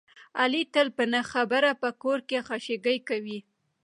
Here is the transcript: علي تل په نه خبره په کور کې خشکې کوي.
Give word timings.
علي 0.39 0.63
تل 0.73 0.87
په 0.97 1.03
نه 1.13 1.21
خبره 1.31 1.69
په 1.81 1.89
کور 2.01 2.19
کې 2.29 2.45
خشکې 2.47 2.95
کوي. 3.09 3.39